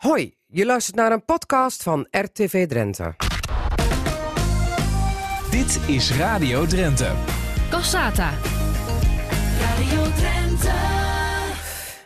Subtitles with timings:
[0.00, 3.14] Hoi, je luistert naar een podcast van RTV Drenthe.
[5.50, 7.12] Dit is Radio Drenthe.
[7.70, 8.30] Cassata.
[9.60, 10.72] Radio Drenthe.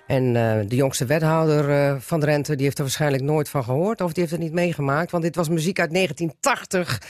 [0.06, 4.00] En eh, de jongste wethouder eh, van Drenthe die heeft er waarschijnlijk nooit van gehoord...
[4.00, 7.02] of die heeft het niet meegemaakt, want dit was muziek uit 1980...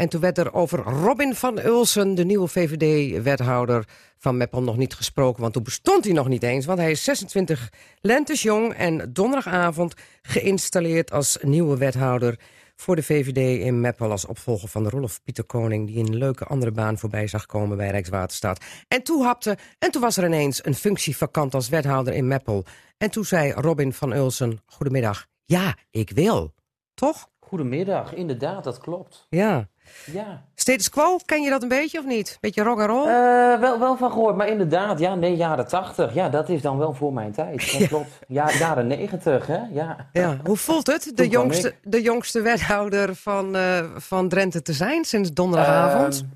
[0.00, 3.84] En toen werd er over Robin van Ulsen, de nieuwe VVD-wethouder
[4.16, 5.40] van Meppel, nog niet gesproken.
[5.40, 8.74] Want toen bestond hij nog niet eens, want hij is 26 lentes jong...
[8.74, 12.38] en donderdagavond geïnstalleerd als nieuwe wethouder
[12.76, 14.10] voor de VVD in Meppel...
[14.10, 15.86] als opvolger van Rolf Pieter Koning...
[15.86, 18.64] die een leuke andere baan voorbij zag komen bij Rijkswaterstaat.
[18.88, 22.64] En toen hapte, en toen was er ineens een functie vakant als wethouder in Meppel.
[22.98, 26.54] En toen zei Robin van Ulsen, goedemiddag, ja, ik wil.
[26.94, 27.28] Toch?
[27.40, 29.26] Goedemiddag, inderdaad, dat klopt.
[29.28, 29.68] Ja.
[30.12, 30.42] Ja.
[30.54, 32.38] Status quo, ken je dat een beetje of niet?
[32.40, 33.06] Beetje rock and roll?
[33.08, 36.14] Eh, wel, wel van gehoord, maar inderdaad, ja, nee, jaren 80.
[36.14, 37.78] Ja, dat is dan wel voor mijn tijd.
[37.78, 38.18] Dat klopt.
[38.28, 39.58] Ja, jaren 90, hè?
[39.72, 40.08] Ja.
[40.12, 40.36] ja.
[40.44, 45.32] Hoe voelt het, de jongste, de jongste wethouder van, eh, van Drenthe te zijn sinds
[45.32, 46.14] donderdagavond?
[46.16, 46.30] Ehm,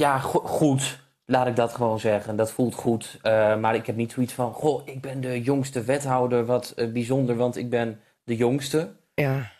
[0.00, 1.04] ja, go- goed.
[1.28, 2.36] Laat ik dat gewoon zeggen.
[2.36, 3.18] Dat voelt goed.
[3.22, 6.44] Eh, maar ik heb niet zoiets van, goh, ik ben de jongste wethouder.
[6.44, 8.88] Wat bijzonder, want ik ben de jongste.
[9.14, 9.54] ja.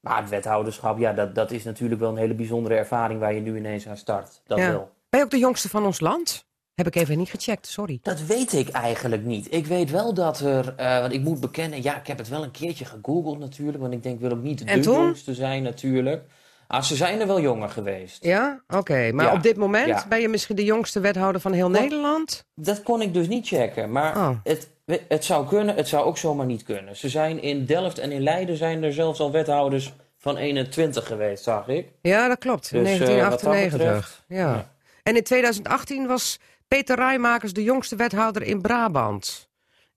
[0.00, 3.40] Maar het wethouderschap, ja, dat, dat is natuurlijk wel een hele bijzondere ervaring waar je
[3.40, 4.40] nu ineens aan start.
[4.46, 4.70] Dat Ja.
[4.70, 4.90] wel.
[5.08, 6.48] Ben je ook de jongste van ons land?
[6.74, 7.98] Heb ik even niet gecheckt, sorry.
[8.02, 9.54] Dat weet ik eigenlijk niet.
[9.54, 12.42] Ik weet wel dat er, eh, want ik moet bekennen, ja, ik heb het wel
[12.42, 16.24] een keertje gegoogeld natuurlijk, want ik denk, ik wil ook niet de jongste zijn natuurlijk.
[16.72, 18.24] Ah, ze zijn er wel jonger geweest.
[18.24, 19.12] Ja, oké.
[19.12, 19.32] Maar Ja.
[19.32, 20.04] op dit moment Ja.
[20.08, 21.70] ben je misschien de jongste wethouder van heel.
[21.70, 22.44] Nederland?
[22.54, 24.30] Dat kon ik dus niet checken, maar Oh.
[24.44, 24.68] het,
[25.08, 26.96] het zou kunnen, het zou ook zomaar niet kunnen.
[26.96, 31.44] Ze zijn in Delft en in Leiden zijn er zelfs al wethouders van 21 geweest,
[31.44, 31.88] zag ik.
[32.02, 32.72] Ja, dat klopt.
[32.72, 33.78] In Dus, eh, wat dat 1998.
[33.78, 34.36] betreft, ja.
[34.54, 34.70] ja.
[35.02, 39.48] En in 2018 was Peter Rijmakers de jongste wethouder in Brabant.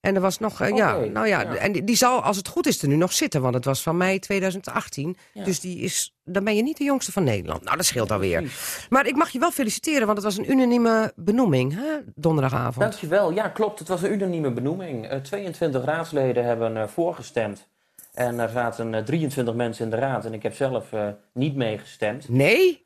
[0.04, 1.54] En er was nog, eh, ja, nou ja, ja.
[1.54, 3.96] en die, zal, als het goed is, er nu nog zitten, want het was van
[3.96, 5.16] mei 2018.
[5.32, 5.44] Ja.
[5.44, 7.64] Dus die is, dan ben je niet de jongste van Nederland.
[7.64, 8.40] Nou, dat scheelt alweer.
[8.40, 8.86] Precies.
[8.90, 12.80] Maar ik mag je wel feliciteren, want het was een unanieme benoeming, hè, donderdagavond.
[12.80, 13.32] Dankjewel.
[13.32, 13.78] Ja, klopt.
[13.78, 15.08] Het was een unanieme benoeming.
[15.08, 17.68] Eh, 22 raadsleden hebben eh, voorgestemd.
[18.12, 20.24] En er zaten eh, 23 mensen in de raad.
[20.24, 20.84] En ik heb zelf
[21.32, 22.28] niet meegestemd.
[22.28, 22.83] Nee?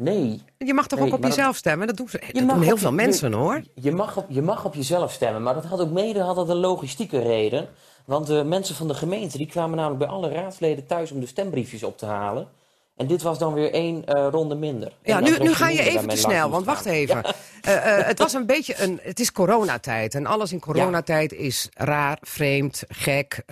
[0.00, 1.86] Nee, Je mag toch Nee, ook op dat- jezelf stemmen?
[1.86, 3.62] Dat doen, ze, dat mag doen heel veel je- mensen, hoor.
[3.74, 5.42] je mag, op, je mag op jezelf stemmen.
[5.42, 7.68] Maar dat had ook mede had dat een logistieke reden.
[8.04, 11.26] Want de mensen van de gemeente die kwamen namelijk bij alle raadsleden thuis om de
[11.26, 12.48] stembriefjes op te halen.
[12.96, 14.92] En dit was dan weer één eh, ronde minder.
[15.02, 17.22] Ja, nu, nu ga je even te snel, want wacht even.
[17.62, 19.00] Eh, eh, het was een beetje een.
[19.02, 20.14] Het is coronatijd.
[20.14, 23.42] En alles in coronatijd is raar, vreemd, gek.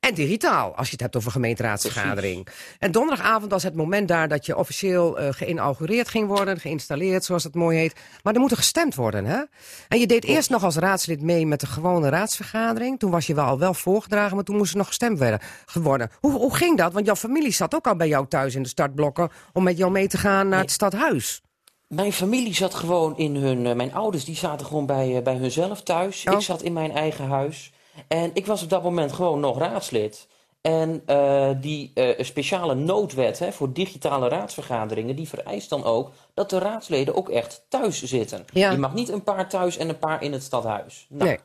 [0.00, 2.46] En digitaal, als je het hebt over gemeenteraadsvergadering.
[2.78, 7.44] En donderdagavond was het moment daar dat je officieel eh, geïnaugureerd ging worden, geïnstalleerd, zoals
[7.44, 7.94] het mooi heet.
[8.22, 9.42] Maar er moet er gestemd worden, hè?
[9.88, 12.98] En je deed eerst nog als raadslid mee met de gewone raadsvergadering.
[12.98, 16.10] Toen was je wel al wel voorgedragen, maar toen moest er nog gestemd werden, geworden.
[16.20, 16.92] Hoe, hoe ging dat?
[16.92, 19.90] Want jouw familie zat ook al bij jou thuis in de startblokken om met jou
[19.90, 21.42] mee te gaan naar het stadhuis.
[21.86, 23.66] Mijn familie zat gewoon in hun.
[23.66, 26.24] eh, mijn ouders die zaten gewoon bij, eh, bij hunzelf thuis.
[26.28, 26.34] Oh.
[26.34, 27.72] Ik zat in mijn eigen huis.
[28.08, 30.28] En ik was op dat moment gewoon nog raadslid.
[30.60, 36.50] En eh, die eh, speciale noodwet hè, voor digitale raadsvergaderingen, die vereist dan ook dat
[36.50, 38.44] de raadsleden ook echt thuis zitten.
[38.52, 38.70] Ja.
[38.70, 41.06] Je mag niet een paar thuis en een paar in het stadhuis.
[41.08, 41.38] Nou, Nee.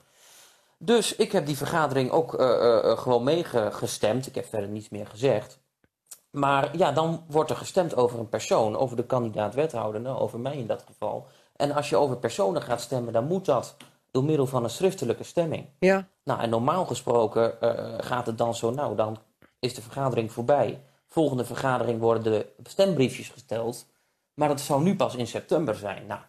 [0.77, 4.27] Dus ik heb die vergadering ook eh, gewoon meegestemd.
[4.27, 5.59] Ik heb verder niets meer gezegd.
[6.31, 10.57] Maar ja, dan wordt er gestemd over een persoon, over de kandidaat-wethouder, nou, over mij
[10.57, 11.27] in dat geval.
[11.55, 13.75] En als je over personen gaat stemmen, dan moet dat
[14.15, 15.65] door middel van een schriftelijke stemming.
[15.79, 16.07] Ja.
[16.23, 19.17] Nou, en normaal gesproken eh, gaat het dan zo, nou, dan
[19.59, 20.81] is de vergadering voorbij.
[21.07, 23.85] Volgende vergadering worden de stembriefjes gesteld.
[24.33, 26.05] Maar dat zou nu pas in september zijn.
[26.07, 26.19] Nou,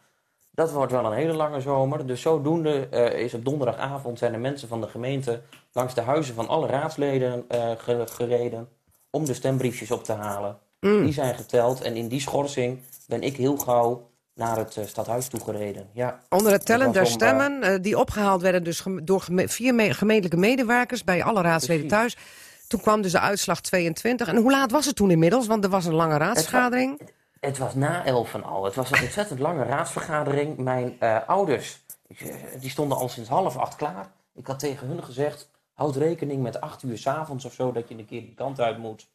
[0.50, 2.06] dat wordt wel een hele lange zomer.
[2.06, 5.40] Dus zodoende eh, is op donderdagavond zijn er mensen van de gemeente
[5.72, 8.68] langs de huizen van alle raadsleden eh, ge- gereden
[9.10, 10.58] om de stembriefjes op te halen.
[10.80, 11.04] Mm.
[11.04, 15.28] Die zijn geteld en in die schorsing ben ik heel gauw naar het eh, stadhuis
[15.28, 15.88] toegereden.
[15.92, 16.20] Ja.
[16.28, 19.94] Onder het tellen der om, stemmen, eh, die opgehaald werden dus door geme- vier me-
[19.94, 22.14] gemeentelijke medewerkers bij alle raadsleden Precies.
[22.14, 22.26] thuis.
[22.68, 24.28] Toen kwam dus de uitslag 22.
[24.28, 25.46] En hoe laat was het toen inmiddels?
[25.46, 27.00] Want er was een lange raadsvergadering.
[27.40, 28.64] Het was na elfen al.
[28.64, 30.56] Het was een ontzettend lange raadsvergadering.
[30.56, 31.84] Mijn eh, ouders,
[32.18, 32.26] eh,
[32.60, 34.06] die stonden al sinds half acht klaar.
[34.34, 37.88] Ik had tegen hun gezegd, houd rekening met acht uur 's avonds of zo, dat
[37.88, 39.08] je een keer die kant uit moet.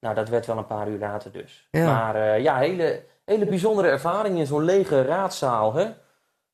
[0.00, 1.68] Nou, dat werd wel een paar uur later dus.
[1.70, 1.84] Ja.
[1.84, 5.74] Maar eh, ja, hele, hele bijzondere ervaring in zo'n lege raadzaal.
[5.74, 5.84] Hè?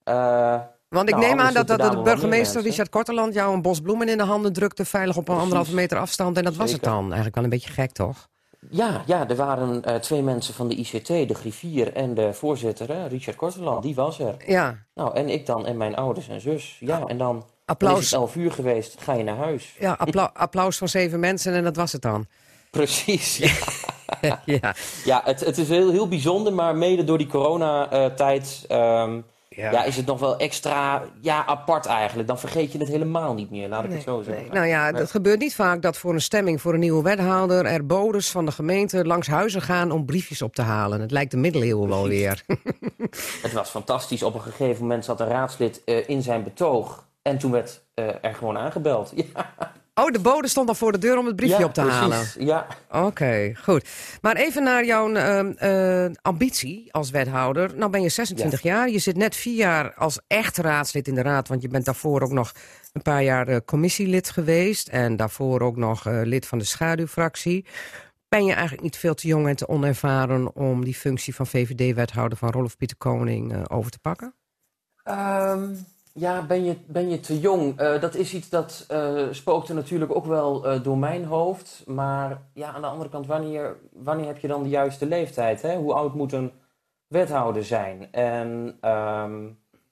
[0.05, 2.63] Eh, Want ik Nou, neem aan dat, dat de burgemeester.
[2.63, 5.43] Richard Korteland jou een bos bloemen in de handen drukte, veilig op een Precies.
[5.43, 6.37] anderhalve meter afstand.
[6.37, 7.05] En dat was het dan.
[7.05, 8.29] Eigenlijk wel een beetje gek, toch?
[8.71, 12.89] Ja, ja, er waren eh, twee mensen van de ICT, de griffier en de voorzitter,
[12.89, 14.35] hè, Richard Korteland, die was er.
[14.47, 14.79] Ja.
[14.95, 16.77] Nou, en ik dan en mijn ouders en zus.
[16.81, 19.75] Ja, en dan Dan is Applaus, het 11 uur geweest, ga je naar huis.
[19.79, 22.27] ja, appla- applaus van zeven mensen en dat was het dan.
[22.71, 23.37] Precies.
[23.37, 23.53] Ja,
[24.45, 24.75] ja.
[25.05, 29.71] ja het, het is heel, heel bijzonder, maar mede door die coronatijd ehm Ja.
[29.71, 29.85] ja.
[29.85, 32.29] is het nog wel extra ja, apart eigenlijk.
[32.29, 34.43] Dan vergeet je het helemaal niet meer, laat ik het zo zeggen.
[34.43, 37.65] Nee, nou ja, het gebeurt niet vaak dat voor een stemming voor een nieuwe wethouder
[37.65, 41.01] er bodes van de gemeente langs huizen gaan om briefjes op te halen.
[41.01, 42.45] Het lijkt de middeleeuwen wel weer.
[43.43, 44.23] Het was fantastisch.
[44.23, 47.05] Op een gegeven moment zat een raadslid eh, in zijn betoog.
[47.23, 49.13] En toen werd eh, er gewoon aangebeld.
[49.35, 49.55] Ja,
[50.01, 51.99] Oh, de bode stond al voor de deur om het briefje ja, op te precies.
[51.99, 52.27] halen.
[52.39, 53.89] Ja, Oké, goed.
[54.21, 57.77] Maar even naar jouw ehm, eh, ambitie als wethouder.
[57.77, 58.91] Nou ben je 26 jaar.
[58.91, 61.49] Je zit net vier jaar als echt raadslid in de raad.
[61.49, 62.53] Want je bent daarvoor ook nog
[62.93, 64.89] een paar jaar eh, commissielid geweest.
[64.89, 67.65] En daarvoor ook nog eh, lid van de schaduwfractie.
[68.29, 70.55] Ben je eigenlijk niet veel te jong en te onervaren...
[70.55, 74.35] om die functie van VVD-wethouder van Rolf Pieter Koning eh, over te pakken?
[75.03, 75.75] Ehm,
[76.19, 77.79] ja ben, je, ben je te jong?
[77.79, 81.83] Eh, dat is iets dat eh spookte natuurlijk ook wel eh, door mijn hoofd.
[81.87, 85.63] Maar ja, aan de andere kant, wanneer, wanneer heb je dan de juiste leeftijd?
[85.63, 85.77] Hè?
[85.77, 86.53] Hoe oud moet een
[87.07, 88.09] wethouder zijn?
[88.13, 89.45] En ehm,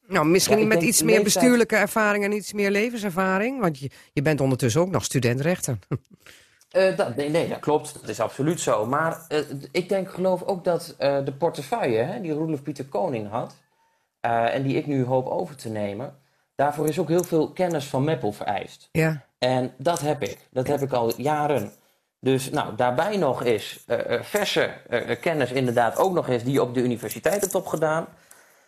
[0.08, 3.60] Nou, misschien Ja, met iets meer leeftijd- bestuurlijke ervaring en iets meer levenservaring.
[3.60, 5.80] Want je, je bent ondertussen ook nog studentrechten.
[6.70, 7.94] Eh, dat, nee, nee, dat klopt.
[8.00, 8.86] Dat is absoluut zo.
[8.86, 9.26] Maar
[9.72, 13.54] ik denk, geloof ook dat de portefeuille hè, die Roelof Pieter Koning had...
[14.24, 16.16] eh, en die ik nu hoop over te nemen...
[16.54, 18.88] daarvoor is ook heel veel kennis van Meppel vereist.
[18.92, 19.24] ja.
[19.38, 20.38] En dat heb ik.
[20.50, 21.72] Dat heb ik al jaren.
[22.20, 24.70] Dus nou, daarbij nog is eh, eh, verse
[25.20, 26.42] kennis inderdaad ook nog eens...
[26.42, 28.06] die je op de universiteit hebt opgedaan.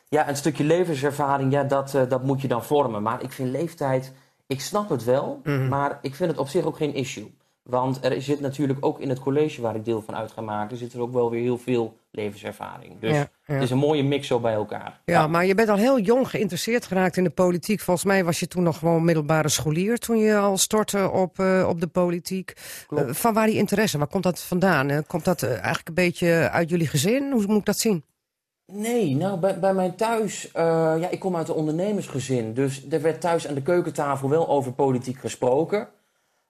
[0.08, 3.02] Ja, een stukje levenservaring, ja, dat, dat moet je dan vormen.
[3.02, 4.12] Maar ik vind leeftijd...
[4.46, 5.68] Ik snap het wel, Mhm.
[5.68, 7.35] maar ik vind het op zich ook geen issue.
[7.66, 10.76] Want er zit natuurlijk ook in het college waar ik deel van uit ga maken,
[10.76, 13.00] zit er ook wel weer heel veel levenservaring.
[13.00, 13.54] Dus Ja, ja.
[13.54, 15.00] het is een mooie mix zo bij elkaar.
[15.04, 17.80] Ja, maar je bent al heel jong geïnteresseerd geraakt in de politiek.
[17.80, 21.66] Volgens mij was je toen nog gewoon middelbare scholier toen je al stortte op, eh,
[21.68, 22.52] op de politiek.
[22.88, 23.98] Eh, van waar die interesse?
[23.98, 25.06] Waar komt dat vandaan?
[25.06, 27.32] Komt dat eh, eigenlijk een beetje uit jullie gezin?
[27.32, 28.04] Hoe moet ik dat zien?
[28.72, 32.54] Nee, nou bij, bij mijn thuis, ja, ik kom uit een ondernemersgezin.
[32.54, 35.88] Dus er werd thuis aan de keukentafel wel over politiek gesproken.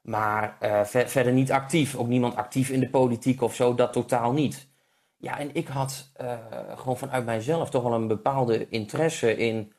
[0.07, 1.97] Maar eh, ver- verder niet actief.
[1.97, 4.69] Ook niemand actief in de politiek of zo, dat totaal niet.
[5.17, 6.33] Ja, en ik had eh,
[6.75, 9.73] gewoon vanuit mijzelf toch wel een bepaalde interesse in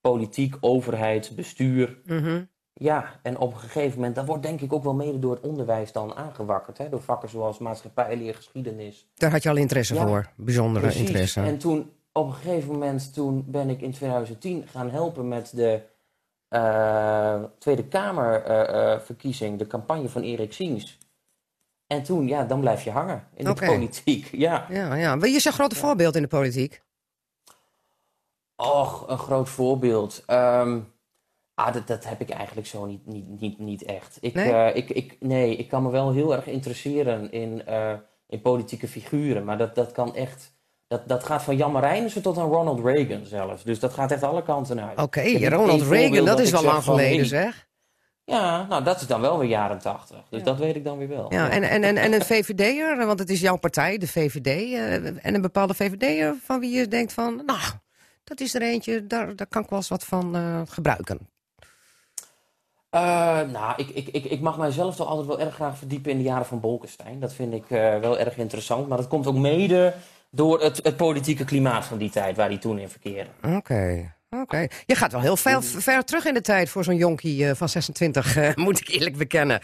[0.00, 1.98] politiek, overheid, bestuur.
[2.74, 5.44] Ja, en op een gegeven moment, dat wordt denk ik ook wel mede door het
[5.46, 6.78] onderwijs dan aangewakkerd.
[6.78, 6.88] Hè?
[6.88, 9.06] Door vakken zoals maatschappijleer, geschiedenis.
[9.14, 10.30] Daar had je al interesse Ja, voor.
[10.36, 11.06] Bijzondere Precies.
[11.06, 11.40] interesse.
[11.40, 15.80] En toen, op een gegeven moment, toen ben ik in 2010 gaan helpen met de
[17.58, 20.98] Tweede Kamerverkiezing, de campagne van Erik Siens.
[21.86, 24.28] En toen, ja, dan blijf je hangen in de politiek.
[24.46, 24.66] Ja.
[24.70, 25.18] Ja, ja.
[25.18, 26.82] Wie is een grote voorbeeld in de politiek?
[28.56, 30.22] Och, een groot voorbeeld.
[30.26, 30.80] Ehm,
[31.54, 34.18] ah, dat, dat heb ik eigenlijk zo niet, niet, niet, niet echt.
[34.20, 34.52] Ik, Nee?
[34.52, 37.94] eh, ik, ik, nee, ik kan me wel heel erg interesseren in, eh,
[38.26, 39.44] in politieke figuren.
[39.44, 40.52] Maar dat, dat kan echt...
[40.92, 43.62] Dat, dat gaat van Jan Marijnissen tot aan Ronald Reagan zelfs.
[43.62, 45.00] Dus dat gaat echt alle kanten uit.
[45.00, 47.66] Oké, Ronald Reagan, dat is wel lang geleden zeg.
[48.24, 50.22] Ja, nou dat is dan wel weer jaren tachtig.
[50.30, 51.32] Dus dat weet ik dan weer wel.
[51.32, 54.46] Ja, en, en, en, en een VVD'er, want het is jouw partij, de VVD.
[54.46, 54.94] eh,
[55.26, 57.42] en een bepaalde VVD'er van wie je denkt van...
[57.46, 57.60] Nou,
[58.24, 61.18] dat is er eentje, daar, daar kan ik wel eens wat van eh, gebruiken.
[62.90, 66.16] Eh, nou, ik, ik, ik, ik mag mijzelf toch altijd wel erg graag verdiepen in
[66.16, 67.20] de jaren van Bolkestein.
[67.20, 67.64] Dat vind ik
[68.00, 68.88] wel erg interessant.
[68.88, 69.94] Maar dat komt ook mede
[70.34, 73.30] door het, het politieke klimaat van die tijd waar hij toen in verkeerde.
[73.56, 74.66] Oké, oké.
[74.86, 77.68] Je gaat wel heel ver, ver terug in de tijd voor zo'n jonkie eh, van
[77.68, 79.60] 26, eh, moet ik eerlijk bekennen.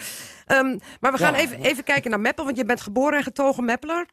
[0.46, 1.38] Ehm, maar we gaan Ja.
[1.38, 4.06] even, even kijken naar Meppel, want je bent geboren en getogen Meppeler.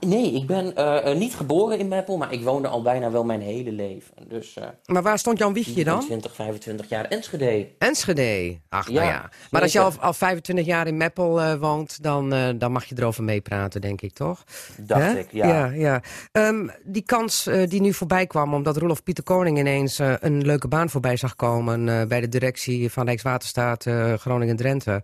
[0.00, 3.24] Nee, ik ben eh, eh, niet geboren in Meppel, maar ik woonde al bijna wel
[3.24, 4.14] mijn hele leven.
[4.28, 6.00] Dus eh Maar waar stond jouw wiegje dan?
[6.00, 7.68] 20, 25 jaar Enschede.
[7.78, 8.58] Enschede.
[8.68, 9.30] Ach, Ja, nou ja.
[9.50, 10.06] Maar als je al, zeker.
[10.06, 14.44] al 25 jaar in Meppel woont, dan, dan mag je erover meepraten, denk ik, toch?
[14.78, 15.48] Dacht ik, ja.
[15.48, 16.02] ja, ja.
[16.32, 20.90] Ehm, die kans die nu voorbij kwam, omdat Rolf Pieter Koning ineens een leuke baan
[20.90, 23.84] voorbij zag komen bij de directie van Rijkswaterstaat
[24.16, 25.02] Groningen-Drenthe.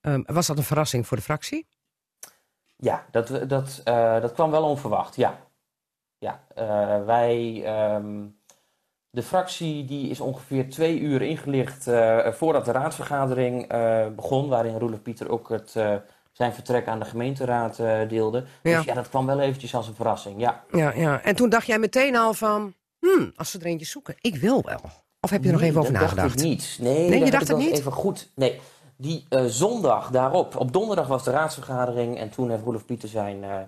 [0.00, 1.66] Ehm, was dat een verrassing voor de fractie?
[2.76, 5.38] Ja, dat, dat, eh, dat kwam wel onverwacht, ja.
[6.18, 7.62] Ja, eh, wij...
[7.64, 8.24] ehm,
[9.10, 13.66] de fractie die is ongeveer twee uur ingelicht eh, voordat de raadsvergadering
[14.14, 15.70] begon, waarin Roelof Pieter ook het,
[16.32, 17.76] zijn vertrek aan de gemeenteraad
[18.08, 18.44] deelde.
[18.62, 18.76] Ja.
[18.76, 20.64] Dus ja, dat kwam wel eventjes als een verrassing, ja.
[20.70, 21.22] Ja, ja.
[21.22, 24.62] En toen dacht jij meteen al van, hmm, als ze er eentje zoeken, ik wil
[24.62, 24.80] wel.
[25.20, 26.28] Of heb je er nog even over dat nagedacht?
[26.28, 26.78] dacht ik niet.
[26.80, 27.78] Nee, Nee, je dacht het niet?
[27.78, 28.30] Even goed.
[28.34, 28.60] Nee,
[28.96, 30.56] die eh, zondag daarop.
[30.56, 33.58] Op donderdag was de raadsvergadering en toen heeft Roelof Pieter zijn, eh,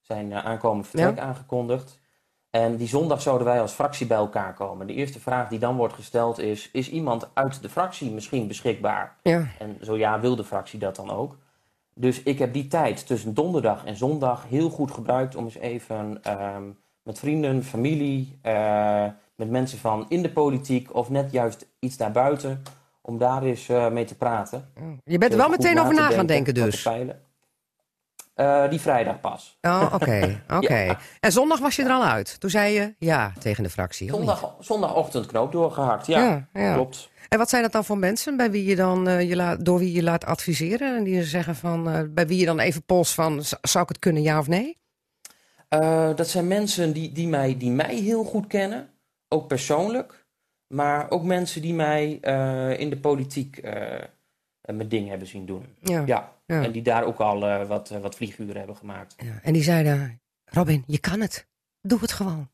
[0.00, 2.02] zijn eh, aankomend vertrek aangekondigd.
[2.50, 4.86] En die zondag zouden wij als fractie bij elkaar komen.
[4.86, 9.16] De eerste vraag die dan wordt gesteld is: is iemand uit de fractie misschien beschikbaar?
[9.22, 9.46] Ja.
[9.58, 11.36] En zo ja, wil de fractie dat dan ook?
[11.94, 16.22] Dus ik heb die tijd tussen donderdag en zondag heel goed gebruikt om eens even
[16.22, 16.62] ehm,
[17.02, 18.38] met vrienden, familie,
[19.36, 22.62] met mensen van in de politiek of net juist iets daarbuiten,
[23.06, 24.72] om daar eens eh, mee te praten.
[25.04, 26.82] Je bent er wel meteen over na gaan denken dus.
[26.82, 27.22] peilen.
[28.34, 29.58] Eh, die vrijdag pas.
[29.60, 30.78] Oh, oké, oké.
[30.78, 30.98] Ja.
[31.20, 32.40] En zondag was je er al uit.
[32.40, 34.08] Toen zei je ja tegen de fractie.
[34.10, 36.06] Zondag, zondagochtend knoop doorgehakt.
[36.06, 36.74] Ja, Ja, ja.
[36.74, 37.10] klopt.
[37.28, 39.78] En wat zijn dat dan voor mensen bij wie je dan, eh, je laat, door
[39.78, 40.96] wie je laat adviseren?
[40.96, 44.22] En die zeggen van, bij wie je dan even pols van, zou ik het kunnen,
[44.22, 44.78] ja of nee?
[46.14, 48.88] Dat zijn mensen die, die, mij, die mij heel goed kennen,
[49.28, 50.23] ook persoonlijk.
[50.74, 54.02] Maar ook mensen die mij eh, in de politiek eh,
[54.60, 55.66] mijn ding hebben zien doen.
[55.80, 56.02] Ja.
[56.06, 56.62] Ja, Ja.
[56.62, 59.14] en die daar ook al eh, wat, eh, wat vlieguren hebben gemaakt.
[59.16, 59.40] Ja.
[59.42, 61.46] En die zeiden, Robin, je kan het.
[61.80, 62.50] Doe het gewoon.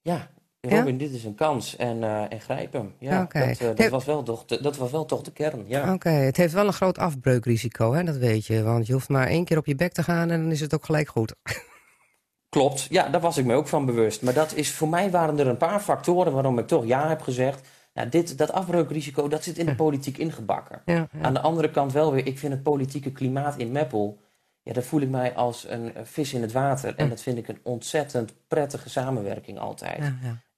[0.00, 0.30] Ja,
[0.60, 2.94] Robin, dit is een kans en, eh, en grijp hem.
[2.98, 5.64] Ja, dat, eh, dat, was wel toch de, dat was wel toch de kern.
[5.66, 5.92] Ja.
[5.92, 8.04] Oké, het heeft wel een groot afbreukrisico, hè?
[8.04, 8.62] dat weet je.
[8.62, 10.74] Want je hoeft maar één keer op je bek te gaan en dan is het
[10.74, 11.34] ook gelijk goed.
[12.54, 14.22] Klopt, ja, daar was ik me ook van bewust.
[14.22, 17.20] Maar dat is, voor mij waren er een paar factoren waarom ik toch ja heb
[17.20, 17.68] gezegd.
[17.94, 20.82] Nou, dit, dat afbreukrisico, dat zit in de politiek ingebakken.
[20.84, 21.08] Ja, ja.
[21.22, 24.18] Aan de andere kant wel weer, ik vind het politieke klimaat in Meppel...
[24.62, 26.94] Ja, daar voel ik mij als een vis in het water.
[26.96, 30.12] En dat vind ik een ontzettend prettige samenwerking altijd.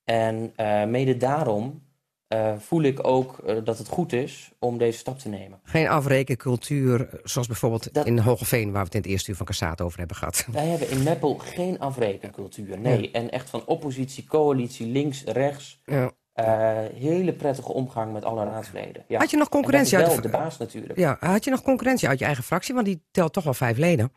[0.05, 1.86] En eh, mede daarom
[2.29, 5.61] eh, voel ik ook eh, dat het goed is om deze stap te nemen.
[5.63, 8.65] Geen afrekencultuur, eh, zoals bijvoorbeeld Dat- in Hogeveen...
[8.73, 10.47] waar we het in het eerste uur van Cassaat over hebben gehad.
[10.53, 12.79] Wij hebben in Meppel geen afrekencultuur.
[12.79, 15.81] Nee, en echt van oppositie, coalitie, links, rechts.
[15.85, 16.11] Ja.
[16.95, 19.05] hele prettige omgang met alle raadsleden.
[19.09, 19.19] Ja.
[19.19, 20.99] Had je nog concurrentie uit de- de baas natuurlijk.
[20.99, 22.75] Ja, had je nog concurrentie uit je eigen fractie?
[22.75, 24.13] Want die telt toch wel vijf leden.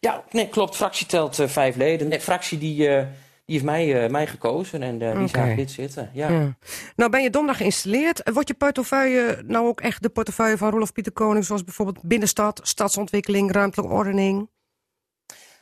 [0.00, 0.76] Ja, nee, klopt.
[0.76, 2.08] Fractie telt vijf leden.
[2.08, 2.88] Nee, fractie die,
[3.48, 6.10] die heeft mij, eh, mij gekozen en eh, die zagen dit zitten.
[6.12, 6.28] Ja.
[6.28, 6.56] Ja.
[6.96, 8.30] Nou, ben je donderdag geïnstalleerd.
[8.32, 11.44] Wordt je portefeuille nou ook echt de portefeuille van Rolof Pieter Koning...
[11.44, 14.48] zoals bijvoorbeeld binnenstad, stadsontwikkeling, ruimtelijke ordening?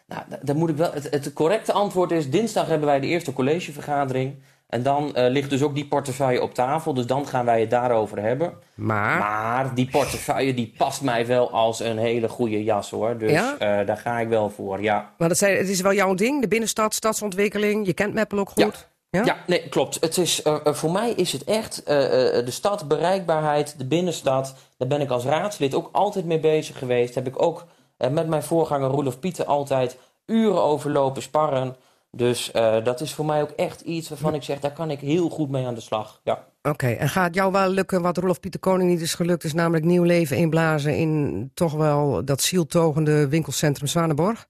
[0.06, 3.06] Nou, da- dan moet ik wel, het, het correcte antwoord is: dinsdag hebben wij de
[3.06, 4.34] eerste collegevergadering.
[4.66, 6.94] En dan eh, ligt dus ook die portefeuille op tafel.
[6.94, 8.52] Dus dan gaan wij het daarover hebben.
[8.74, 13.18] Maar, Maar die portefeuille die past mij wel als een hele goede jas hoor.
[13.18, 13.56] Dus Ja?
[13.58, 14.82] eh, daar ga ik wel voor.
[14.82, 15.12] Ja.
[15.18, 17.86] maar dat zei, het is wel jouw ding, de binnenstad, stadsontwikkeling.
[17.86, 18.88] Je kent Meppel ook goed.
[19.10, 19.24] Ja?
[19.24, 19.98] Ja, nee, klopt.
[20.00, 24.54] Het is, eh, voor mij is het echt de stad, bereikbaarheid, de binnenstad.
[24.76, 27.14] Daar ben ik als raadslid ook altijd mee bezig geweest.
[27.14, 27.64] Heb ik ook
[27.98, 31.76] met mijn voorganger Roelof Pieter altijd uren over lopen sparren.
[32.16, 35.00] Dus eh, dat is voor mij ook echt iets waarvan ik zeg, daar kan ik
[35.00, 36.20] heel goed mee aan de slag.
[36.24, 36.44] Ja.
[36.62, 39.44] Oké, en gaat jou wel lukken wat Rolof Pieter Koning niet is gelukt...
[39.44, 44.46] is namelijk nieuw leven inblazen in toch wel dat zieltogende winkelcentrum Zwanenborg?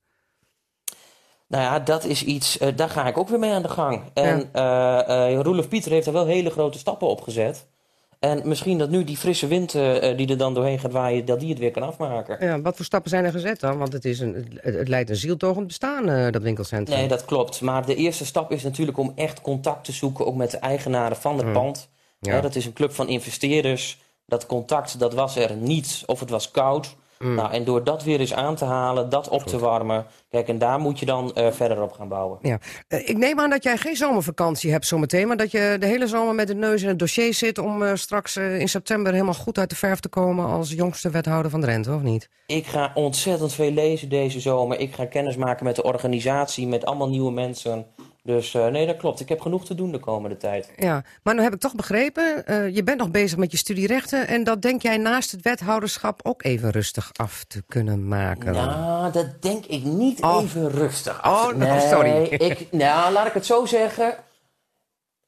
[1.49, 4.03] Nou ja, dat is iets, eh, daar ga ik ook weer mee aan de gang.
[4.15, 7.67] En eh eh, Roelof Pieter heeft er wel hele grote stappen op gezet.
[8.27, 11.25] En misschien dat nu die frisse wind eh, eh, die er dan doorheen gaat waaien,
[11.25, 12.47] dat die het weer kan afmaken.
[12.47, 13.79] Ja, wat voor stappen zijn er gezet dan?
[13.79, 16.99] Want het, is een, het, het leidt een zieltogend bestaan, eh, dat winkelcentrum.
[16.99, 17.61] Nee, dat klopt.
[17.61, 21.17] Maar de eerste stap is natuurlijk om echt contact te zoeken, ook met de eigenaren
[21.17, 21.89] van het pand.
[22.21, 22.41] Ja.
[22.41, 23.99] Dat is een club van investeerders.
[24.27, 26.97] Dat contact, dat was er niet, of het was koud.
[27.19, 30.07] Nou, en door dat weer eens aan te halen, dat op te warmen.
[30.31, 32.39] Kijk, en daar moet je dan eh, verder op gaan bouwen.
[32.43, 32.59] Ja.
[32.89, 35.27] Eh, ik neem aan dat jij geen zomervakantie hebt zometeen...
[35.27, 37.59] maar dat je de hele zomer met de neus in het dossier zit...
[37.59, 40.47] om eh, straks in september helemaal goed uit de verf te komen...
[40.47, 42.29] als jongste wethouder van Drenthe, of niet?
[42.47, 44.79] Ik ga ontzettend veel lezen deze zomer.
[44.79, 47.87] Ik ga kennis maken met de organisatie, met allemaal nieuwe mensen.
[48.27, 49.21] Dus eh, nee, dat klopt.
[49.21, 50.73] Ik heb genoeg te doen de komende tijd.
[50.77, 52.47] Ja, maar nu heb ik toch begrepen...
[52.47, 54.29] eh, je bent nog bezig met je studierechten...
[54.29, 58.53] en dat denk jij naast het wethouderschap ook even rustig af te kunnen maken.
[58.53, 60.43] Nou, dat denk ik niet Oh.
[60.43, 61.19] even rustig.
[61.19, 61.55] Oh, af.
[61.55, 62.23] nou, sorry.
[62.51, 64.15] Ik, nou, laat ik het zo zeggen.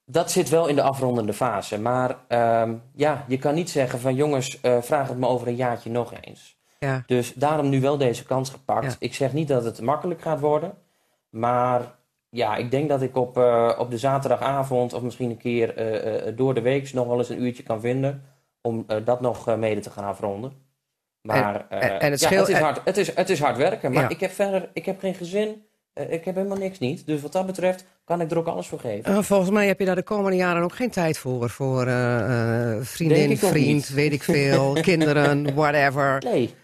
[0.05, 1.79] Dat zit wel in de afrondende fase.
[1.81, 5.57] Maar ehm, ja, je kan niet zeggen van jongens, eh, vraag het me over een
[5.57, 6.57] jaartje nog eens.
[6.79, 7.03] Ja.
[7.07, 8.85] Dus daarom nu wel deze kans gepakt.
[8.85, 8.97] Ja.
[8.99, 10.75] Ik zeg niet dat het makkelijk gaat worden.
[11.31, 11.98] Maar
[12.31, 16.27] ja, ik denk dat ik op, eh, op de zaterdagavond of misschien een keer eh,
[16.29, 18.23] eh, door de week nog wel eens een uurtje kan vinden.
[18.61, 20.53] Om dat nog mede te gaan afronden.
[21.23, 23.93] Maar En- en- en het ja, het, is hard, het, is, het is hard werken.
[23.93, 24.09] Maar Ja.
[24.09, 25.63] ik heb verder ik heb geen gezin.
[26.09, 27.07] ik heb helemaal niks niet.
[27.07, 29.25] Dus wat dat betreft kan ik er ook alles voor geven.
[29.25, 31.51] Volgens mij heb je daar de komende jaren ook geen tijd voor.
[31.51, 31.87] Voor
[32.81, 36.23] vriendin, vriend, weet ik veel, kinderen, whatever.
[36.25, 36.55] Nee,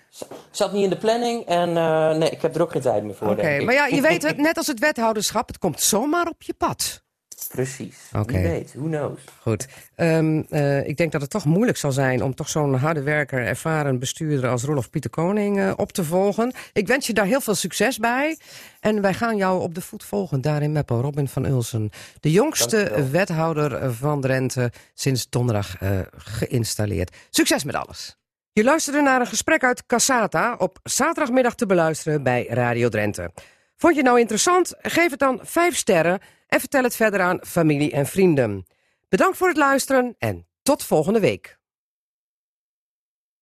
[0.51, 1.45] zat niet in de planning.
[1.47, 3.29] En eh, nee, ik heb er ook geen tijd meer voor.
[3.29, 6.55] Oké, maar ja, je weet het, net als het wethouderschap, het komt zomaar op je
[6.55, 7.03] pad.
[7.49, 7.97] Precies.
[8.13, 8.33] Oké.
[8.33, 9.21] Wie weet, who knows.
[9.41, 9.67] Goed.
[9.95, 13.47] Ehm, eh, ik denk dat het toch moeilijk zal zijn om toch zo'n harde werker,
[13.47, 16.53] ervaren bestuurder als Rolof Pieter Koning eh, op te volgen.
[16.73, 18.39] Ik wens je daar heel veel succes bij.
[18.81, 21.01] En wij gaan jou op de voet volgen daar in Meppel.
[21.01, 21.91] Robin van Ulsen,
[22.21, 25.77] de jongste wethouder van Drenthe sinds donderdag
[26.17, 27.17] geïnstalleerd.
[27.31, 28.17] Succes met alles.
[28.57, 33.31] Je luisterde naar een gesprek uit Cassata op zaterdagmiddag te beluisteren bij Radio Drenthe.
[33.77, 34.75] Vond je het nou interessant?
[34.81, 38.67] Geef het dan 5 sterren en vertel het verder aan familie en vrienden.
[39.09, 41.59] Bedankt voor het luisteren en tot volgende week.